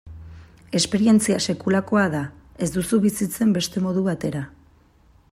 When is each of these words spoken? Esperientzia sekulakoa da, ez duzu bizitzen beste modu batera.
Esperientzia 0.77 1.35
sekulakoa 1.51 2.05
da, 2.15 2.21
ez 2.67 2.69
duzu 2.77 2.99
bizitzen 3.03 3.53
beste 3.59 3.83
modu 3.89 4.07
batera. 4.09 4.41